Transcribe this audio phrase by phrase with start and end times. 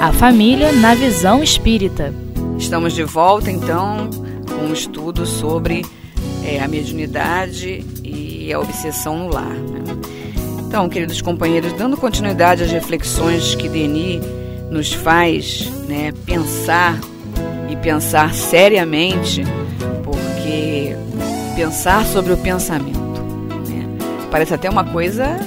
[0.00, 2.14] A família na visão espírita.
[2.56, 4.08] Estamos de volta então
[4.48, 5.84] com um estudo sobre
[6.42, 9.52] é, a mediunidade e a obsessão no lar.
[9.52, 9.84] Né?
[10.66, 14.24] Então, queridos companheiros, dando continuidade às reflexões que Denis
[14.70, 16.98] nos faz né, pensar
[17.68, 19.42] e pensar seriamente,
[20.02, 20.96] porque
[21.54, 22.98] pensar sobre o pensamento
[23.68, 23.86] né,
[24.30, 25.38] parece até uma coisa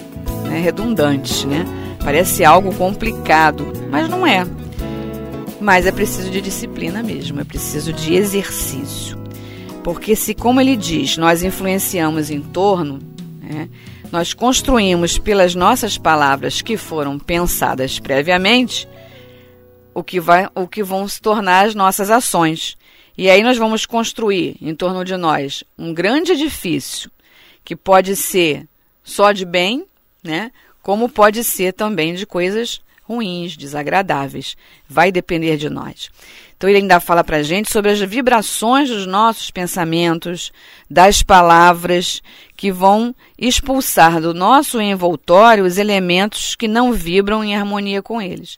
[0.47, 1.65] né, redundante, né?
[2.03, 4.45] Parece algo complicado, mas não é.
[5.61, 9.17] Mas é preciso de disciplina mesmo, é preciso de exercício.
[9.83, 12.99] Porque se, como ele diz, nós influenciamos em torno,
[13.41, 13.69] né,
[14.11, 18.87] nós construímos pelas nossas palavras que foram pensadas previamente,
[19.93, 22.77] o que, vai, o que vão se tornar as nossas ações.
[23.17, 27.11] E aí nós vamos construir em torno de nós um grande edifício
[27.63, 28.67] que pode ser
[29.03, 29.85] só de bem,
[30.23, 30.51] né?
[30.83, 34.55] Como pode ser também de coisas ruins, desagradáveis.
[34.87, 36.09] Vai depender de nós.
[36.55, 40.51] Então ele ainda fala para a gente sobre as vibrações dos nossos pensamentos,
[40.89, 42.21] das palavras
[42.55, 48.57] que vão expulsar do nosso envoltório os elementos que não vibram em harmonia com eles.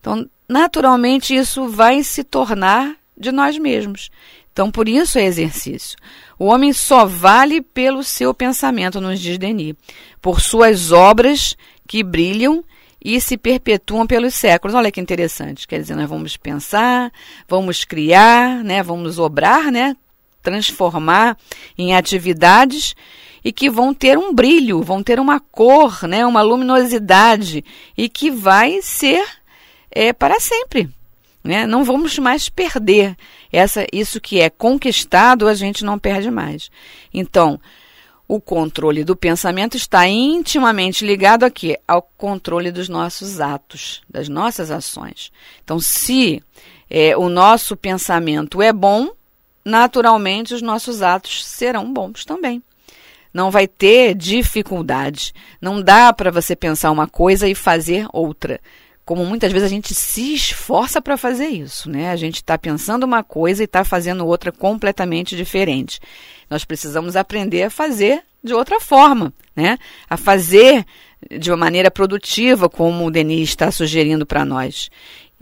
[0.00, 4.10] Então, naturalmente, isso vai se tornar de nós mesmos.
[4.52, 5.96] Então, por isso é exercício.
[6.42, 9.76] O homem só vale pelo seu pensamento, nos diz Denis,
[10.20, 12.64] por suas obras que brilham
[13.00, 14.74] e se perpetuam pelos séculos.
[14.74, 15.68] Olha que interessante.
[15.68, 17.12] Quer dizer, nós vamos pensar,
[17.46, 19.96] vamos criar, né, vamos obrar, né,
[20.42, 21.38] transformar
[21.78, 22.96] em atividades
[23.44, 27.64] e que vão ter um brilho, vão ter uma cor, né, uma luminosidade
[27.96, 29.24] e que vai ser
[29.92, 30.90] é, para sempre.
[31.44, 31.66] Né?
[31.66, 33.16] Não vamos mais perder
[33.52, 36.70] essa, isso que é conquistado, a gente não perde mais.
[37.12, 37.60] Então,
[38.26, 44.70] o controle do pensamento está intimamente ligado aqui ao controle dos nossos atos, das nossas
[44.70, 45.30] ações.
[45.62, 46.42] Então, se
[46.88, 49.10] é, o nosso pensamento é bom,
[49.62, 52.62] naturalmente os nossos atos serão bons também.
[53.34, 55.32] Não vai ter dificuldade.
[55.60, 58.60] Não dá para você pensar uma coisa e fazer outra
[59.04, 62.10] como muitas vezes a gente se esforça para fazer isso, né?
[62.10, 66.00] A gente está pensando uma coisa e está fazendo outra completamente diferente.
[66.48, 69.78] Nós precisamos aprender a fazer de outra forma, né?
[70.08, 70.84] A fazer
[71.38, 74.90] de uma maneira produtiva, como o Denis está sugerindo para nós.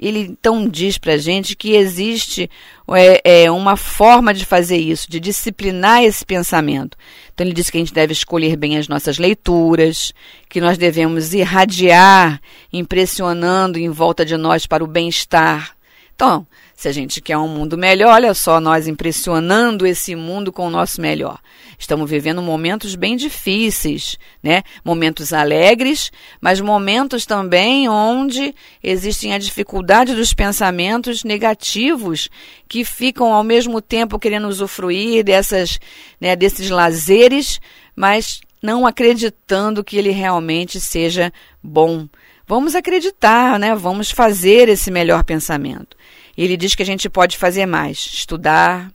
[0.00, 2.50] Ele então diz para a gente que existe
[2.88, 6.96] é, é, uma forma de fazer isso, de disciplinar esse pensamento.
[7.32, 10.14] Então, ele diz que a gente deve escolher bem as nossas leituras,
[10.48, 12.40] que nós devemos irradiar,
[12.72, 15.76] impressionando em volta de nós para o bem-estar.
[16.14, 16.46] Então,
[16.80, 20.70] se a gente quer um mundo melhor, olha só, nós impressionando esse mundo com o
[20.70, 21.38] nosso melhor.
[21.78, 24.62] Estamos vivendo momentos bem difíceis, né?
[24.82, 32.30] Momentos alegres, mas momentos também onde existem a dificuldade dos pensamentos negativos
[32.66, 35.78] que ficam ao mesmo tempo querendo usufruir dessas,
[36.18, 37.60] né, desses lazeres,
[37.94, 41.30] mas não acreditando que ele realmente seja
[41.62, 42.08] bom.
[42.46, 43.74] Vamos acreditar, né?
[43.74, 45.94] Vamos fazer esse melhor pensamento.
[46.42, 48.90] Ele diz que a gente pode fazer mais: estudar,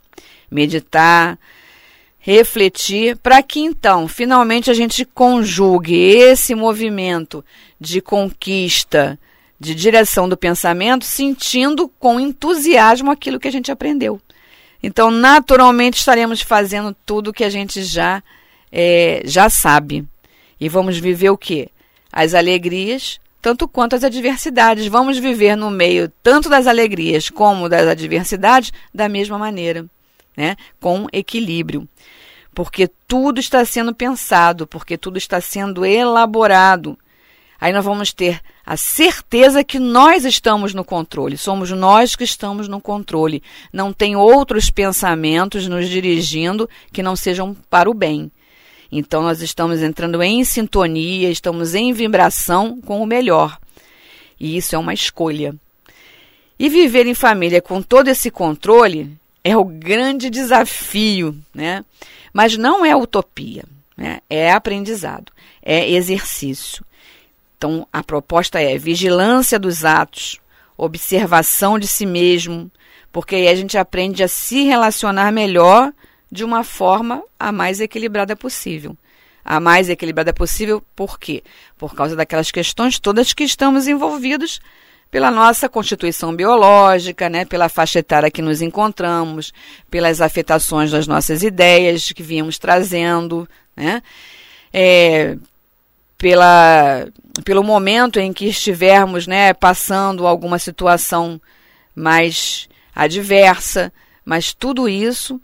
[0.50, 1.38] meditar,
[2.18, 7.44] refletir, para que então, finalmente, a gente conjugue esse movimento
[7.80, 9.16] de conquista,
[9.60, 14.20] de direção do pensamento, sentindo com entusiasmo aquilo que a gente aprendeu.
[14.82, 18.24] Então, naturalmente, estaremos fazendo tudo que a gente já,
[18.72, 20.04] é, já sabe.
[20.60, 21.68] E vamos viver o quê?
[22.10, 24.88] As alegrias tanto quanto as adversidades.
[24.88, 29.86] Vamos viver no meio tanto das alegrias como das adversidades da mesma maneira,
[30.36, 30.56] né?
[30.80, 31.88] com equilíbrio.
[32.52, 36.98] Porque tudo está sendo pensado, porque tudo está sendo elaborado.
[37.60, 42.66] Aí nós vamos ter a certeza que nós estamos no controle, somos nós que estamos
[42.66, 43.44] no controle.
[43.72, 48.28] Não tem outros pensamentos nos dirigindo que não sejam para o bem.
[48.90, 53.58] Então nós estamos entrando em sintonia, estamos em vibração com o melhor.
[54.38, 55.54] E isso é uma escolha.
[56.58, 61.84] E viver em família com todo esse controle é o grande desafio, né?
[62.32, 63.64] Mas não é utopia,
[63.96, 64.20] né?
[64.28, 66.84] É aprendizado, é exercício.
[67.56, 70.38] Então a proposta é vigilância dos atos,
[70.76, 72.70] observação de si mesmo,
[73.12, 75.92] porque aí a gente aprende a se relacionar melhor
[76.30, 78.96] de uma forma a mais equilibrada possível.
[79.44, 81.42] A mais equilibrada possível, por quê?
[81.78, 84.60] Por causa daquelas questões todas que estamos envolvidos
[85.10, 89.52] pela nossa constituição biológica, né, pela faixa etária que nos encontramos,
[89.90, 94.02] pelas afetações das nossas ideias que viemos trazendo, né,
[94.72, 95.36] é,
[96.18, 97.06] pela,
[97.44, 101.40] pelo momento em que estivermos né, passando alguma situação
[101.94, 103.92] mais adversa,
[104.24, 105.40] mas tudo isso,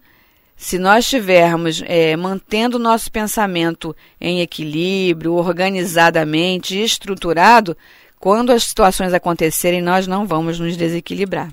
[0.63, 7.77] se nós estivermos é, mantendo o nosso pensamento em equilíbrio, organizadamente, estruturado,
[8.21, 11.53] quando as situações acontecerem, nós não vamos nos desequilibrar.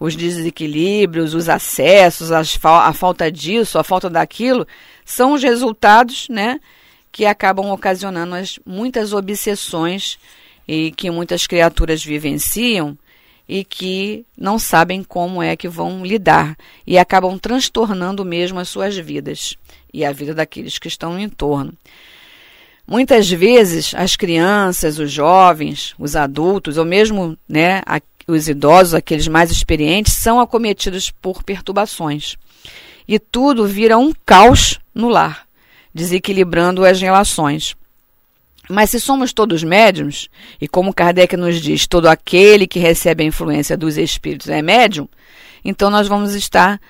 [0.00, 4.66] Os desequilíbrios, os acessos, a falta disso, a falta daquilo,
[5.04, 6.58] são os resultados né,
[7.12, 10.18] que acabam ocasionando as muitas obsessões
[10.66, 12.98] e que muitas criaturas vivenciam
[13.48, 16.56] e que não sabem como é que vão lidar
[16.86, 19.56] e acabam transtornando mesmo as suas vidas
[19.92, 21.72] e a vida daqueles que estão no entorno.
[22.86, 27.82] Muitas vezes as crianças, os jovens, os adultos ou mesmo né,
[28.26, 32.36] os idosos, aqueles mais experientes, são acometidos por perturbações.
[33.06, 35.44] E tudo vira um caos no lar
[35.94, 37.76] desequilibrando as relações.
[38.68, 40.28] Mas se somos todos médiums,
[40.60, 45.08] e como Kardec nos diz, todo aquele que recebe a influência dos espíritos é médium,
[45.64, 46.80] então nós vamos estar,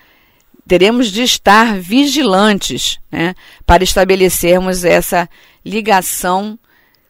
[0.67, 3.35] teremos de estar vigilantes né,
[3.67, 5.29] para estabelecermos essa
[5.65, 6.59] ligação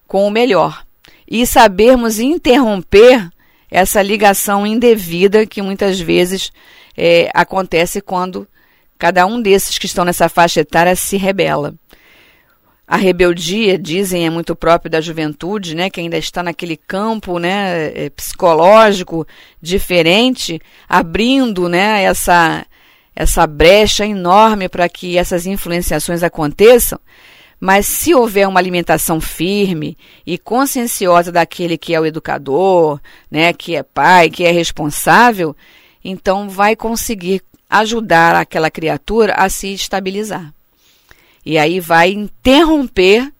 [0.07, 0.85] com o melhor
[1.29, 3.29] e sabermos interromper
[3.71, 6.53] essa ligação indevida que muitas vezes
[6.97, 8.47] é, acontece quando
[8.97, 11.75] cada um desses que estão nessa faixa etária se rebela.
[12.87, 17.87] A rebeldia, dizem, é muito próprio da juventude, né, que ainda está naquele campo né,
[17.95, 19.27] é, psicológico
[19.61, 22.67] diferente, abrindo né, essa,
[23.17, 27.01] essa brecha enorme para que essas influenciações aconteçam.
[27.59, 29.97] Mas se houver uma alimentação firme
[30.27, 33.01] e conscienciosa daquele que é o educador,
[33.31, 35.57] né, que é pai, que é responsável,
[36.05, 37.41] então vai conseguir
[37.71, 40.53] ajudar aquela criatura a se estabilizar.
[41.45, 43.33] E aí vai interromper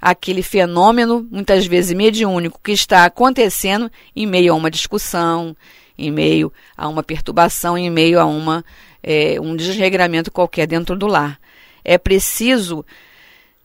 [0.00, 5.54] aquele fenômeno, muitas vezes mediúnico, que está acontecendo em meio a uma discussão,
[5.98, 8.64] em meio a uma perturbação, em meio a uma,
[9.02, 11.38] é, um desregramento qualquer dentro do lar.
[11.84, 12.84] É preciso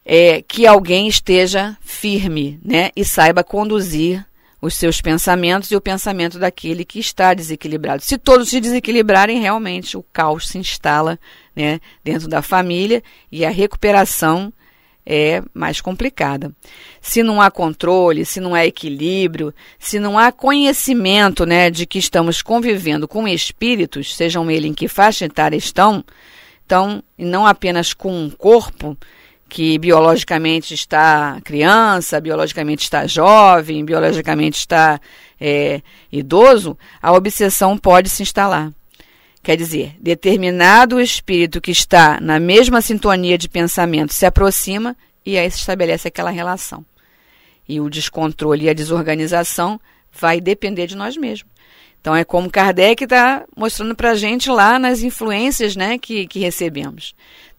[0.05, 4.25] é, que alguém esteja firme né, e saiba conduzir
[4.65, 8.01] os seus pensamentos e o pensamento daquele que está desequilibrado.
[8.01, 11.19] Se todos se desequilibrarem, realmente o caos se instala
[11.55, 14.51] né, dentro da família e a recuperação
[15.05, 16.51] é mais complicada.
[16.99, 21.99] Se não há controle, se não há equilíbrio, se não há conhecimento né, de que
[21.99, 26.03] estamos convivendo com espíritos, sejam eles em que faixa etária estão,
[26.65, 28.97] então, e não apenas com um corpo,
[29.47, 34.99] que biologicamente está criança, biologicamente está jovem, biologicamente está
[35.39, 35.81] é,
[36.11, 38.71] idoso, a obsessão pode se instalar.
[39.43, 45.49] Quer dizer, determinado espírito que está na mesma sintonia de pensamento se aproxima e aí
[45.51, 46.83] se estabelece aquela relação.
[47.67, 49.79] E o descontrole e a desorganização
[50.11, 51.51] vai depender de nós mesmos.
[52.01, 56.39] Então é como Kardec está mostrando para a gente lá nas influências né, que, que
[56.39, 57.15] recebemos.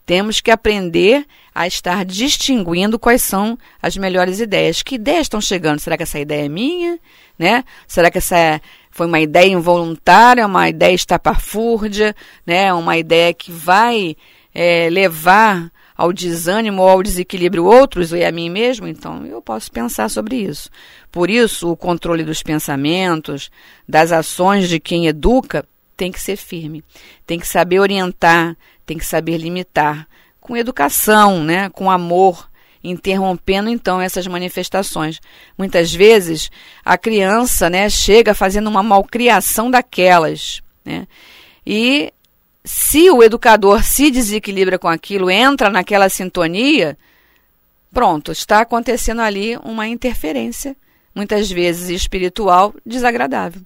[0.07, 4.81] Temos que aprender a estar distinguindo quais são as melhores ideias.
[4.81, 5.81] Que ideias estão chegando?
[5.81, 7.01] Será que essa ideia é minha?
[7.37, 7.65] Né?
[7.89, 12.15] Será que essa foi uma ideia involuntária, uma ideia estapafúrdia,
[12.47, 12.73] né?
[12.73, 14.17] uma ideia que vai
[14.55, 18.87] é, levar ao desânimo ou ao desequilíbrio outros e a mim mesmo?
[18.87, 20.71] Então eu posso pensar sobre isso.
[21.11, 23.51] Por isso, o controle dos pensamentos,
[23.89, 26.85] das ações de quem educa, tem que ser firme.
[27.27, 30.07] Tem que saber orientar, tem que saber limitar
[30.41, 32.49] com educação, né, com amor,
[32.85, 35.21] interrompendo então essas manifestações.
[35.59, 36.51] Muitas vezes
[36.85, 41.09] a criança, né, chega fazendo uma malcriação daquelas, né?
[41.67, 42.13] E
[42.65, 46.97] se o educador se desequilibra com aquilo, entra naquela sintonia,
[47.93, 50.77] pronto, está acontecendo ali uma interferência,
[51.15, 53.63] muitas vezes espiritual, desagradável.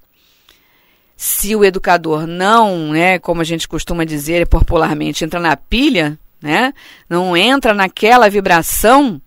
[1.22, 6.72] Se o educador não, né, como a gente costuma dizer popularmente, entra na pilha, né,
[7.10, 9.20] não entra naquela vibração,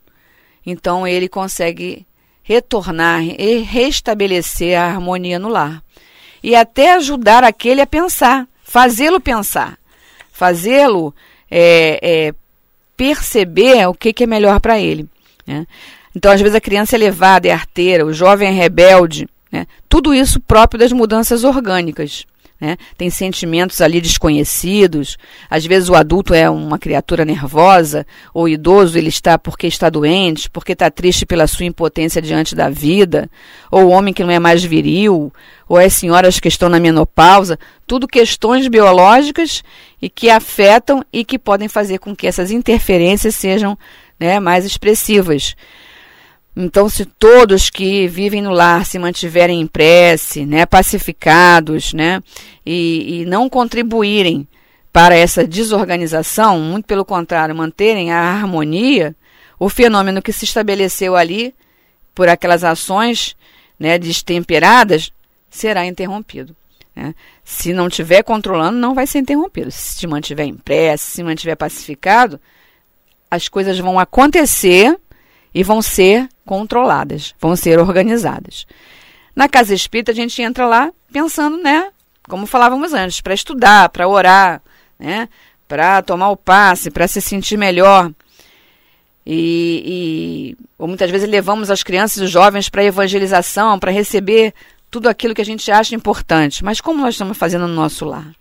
[0.66, 2.04] então ele consegue
[2.42, 5.84] retornar e restabelecer a harmonia no lar.
[6.42, 9.78] E até ajudar aquele a pensar, fazê-lo pensar,
[10.32, 11.14] fazê-lo
[11.52, 12.34] é, é,
[12.98, 15.08] perceber o que, que é melhor para ele.
[15.46, 15.68] Né?
[16.16, 19.68] Então, às vezes, a criança é levada, é arteira, o jovem é rebelde, né?
[19.88, 22.26] Tudo isso próprio das mudanças orgânicas.
[22.60, 22.76] Né?
[22.98, 25.18] Tem sentimentos ali desconhecidos.
[25.50, 30.50] Às vezes o adulto é uma criatura nervosa, ou idoso ele está porque está doente,
[30.50, 33.30] porque está triste pela sua impotência diante da vida,
[33.70, 35.32] ou o homem que não é mais viril,
[35.70, 37.60] ou as senhoras que estão na menopausa.
[37.86, 39.62] Tudo questões biológicas
[40.02, 43.78] e que afetam e que podem fazer com que essas interferências sejam
[44.20, 45.56] né, mais expressivas.
[46.56, 52.22] Então, se todos que vivem no lar se mantiverem em prece, né, pacificados, né,
[52.66, 54.48] e, e não contribuírem
[54.92, 59.16] para essa desorganização, muito pelo contrário, manterem a harmonia,
[59.58, 61.56] o fenômeno que se estabeleceu ali
[62.14, 63.36] por aquelas ações
[63.80, 65.12] né, destemperadas
[65.50, 66.56] será interrompido.
[66.96, 67.16] Né?
[67.44, 69.72] Se não estiver controlando, não vai ser interrompido.
[69.72, 72.40] Se se mantiver em prece, se mantiver pacificado,
[73.32, 74.96] as coisas vão acontecer
[75.54, 78.66] e vão ser controladas, vão ser organizadas.
[79.36, 81.90] Na casa espírita, a gente entra lá pensando, né,
[82.28, 84.62] como falávamos antes, para estudar, para orar,
[85.00, 85.28] né,
[85.68, 88.12] para tomar o passe, para se sentir melhor.
[89.26, 94.54] E, e ou muitas vezes levamos as crianças e os jovens para evangelização, para receber
[94.92, 96.64] tudo aquilo que a gente acha importante.
[96.64, 98.34] Mas como nós estamos fazendo no nosso lar?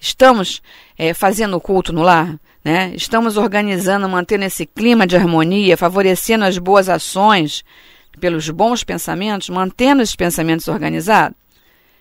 [0.00, 0.62] Estamos
[0.96, 2.38] é, fazendo o culto no lar?
[2.64, 2.92] Né?
[2.94, 7.64] Estamos organizando, mantendo esse clima de harmonia, favorecendo as boas ações
[8.20, 11.36] pelos bons pensamentos, mantendo esses pensamentos organizados?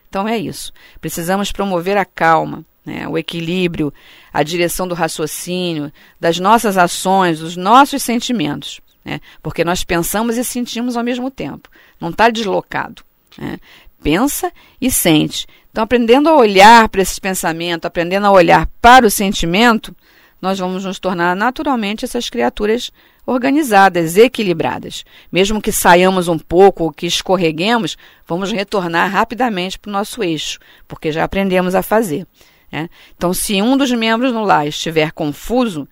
[0.09, 0.73] Então é isso.
[0.99, 3.07] Precisamos promover a calma, né?
[3.07, 3.93] o equilíbrio,
[4.33, 8.81] a direção do raciocínio, das nossas ações, dos nossos sentimentos.
[9.03, 9.19] Né?
[9.41, 11.69] Porque nós pensamos e sentimos ao mesmo tempo.
[11.99, 13.03] Não está deslocado.
[13.37, 13.57] Né?
[14.01, 14.51] Pensa
[14.81, 15.47] e sente.
[15.77, 19.95] Então, aprendendo a olhar para esses pensamentos, aprendendo a olhar para o sentimento,
[20.41, 22.89] nós vamos nos tornar naturalmente essas criaturas
[23.27, 25.05] organizadas, equilibradas.
[25.31, 30.57] Mesmo que saiamos um pouco ou que escorreguemos, vamos retornar rapidamente para o nosso eixo,
[30.87, 32.25] porque já aprendemos a fazer.
[32.71, 32.89] Né?
[33.15, 35.87] Então, se um dos membros no lar estiver confuso,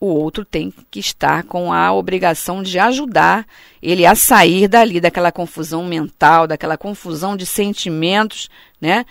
[0.00, 3.46] o outro tem que estar com a obrigação de ajudar
[3.82, 8.48] ele a sair dali, daquela confusão mental, daquela confusão de sentimentos,
[8.80, 9.04] né?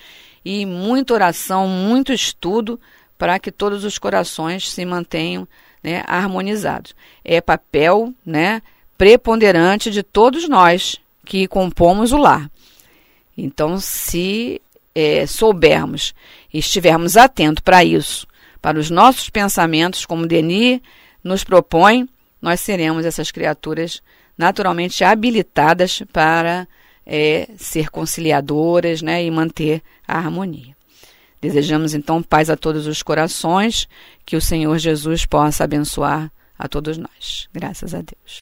[0.43, 2.79] E muita oração, muito estudo
[3.19, 5.47] para que todos os corações se mantenham
[5.83, 6.95] né, harmonizados.
[7.23, 8.61] É papel né,
[8.97, 12.49] preponderante de todos nós que compomos o lar.
[13.37, 14.61] Então, se
[14.95, 16.15] é, soubermos
[16.53, 18.25] e estivermos atentos para isso,
[18.61, 20.81] para os nossos pensamentos, como Denis
[21.23, 22.07] nos propõe,
[22.41, 24.01] nós seremos essas criaturas
[24.37, 26.67] naturalmente habilitadas para
[27.05, 30.77] é, ser conciliadoras né, e manter a harmonia.
[31.41, 33.87] Desejamos então paz a todos os corações,
[34.25, 37.47] que o Senhor Jesus possa abençoar a todos nós.
[37.53, 38.37] Graças a Deus.